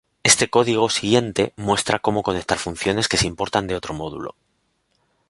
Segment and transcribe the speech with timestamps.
[0.23, 4.33] Este código siguiente muestra cómo conectar funciones que se importan de otro módulo.